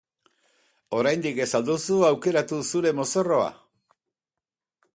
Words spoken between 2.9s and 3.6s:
mozorroa?